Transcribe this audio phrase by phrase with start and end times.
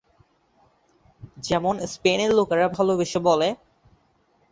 [1.37, 3.49] যেমন স্পেনের লোকেরা ভালোবেসে বলে।